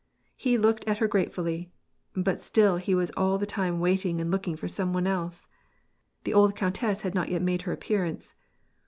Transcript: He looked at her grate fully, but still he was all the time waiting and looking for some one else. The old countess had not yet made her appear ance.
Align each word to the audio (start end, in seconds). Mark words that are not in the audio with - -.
He 0.35 0.57
looked 0.57 0.83
at 0.87 0.97
her 0.97 1.07
grate 1.07 1.31
fully, 1.31 1.69
but 2.15 2.41
still 2.41 2.77
he 2.77 2.95
was 2.95 3.11
all 3.15 3.37
the 3.37 3.45
time 3.45 3.79
waiting 3.79 4.19
and 4.19 4.31
looking 4.31 4.55
for 4.55 4.67
some 4.67 4.93
one 4.93 5.05
else. 5.05 5.47
The 6.23 6.33
old 6.33 6.55
countess 6.55 7.03
had 7.03 7.13
not 7.13 7.29
yet 7.29 7.43
made 7.43 7.61
her 7.69 7.71
appear 7.71 8.03
ance. 8.05 8.33